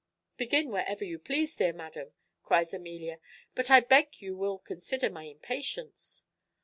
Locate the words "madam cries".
1.73-2.73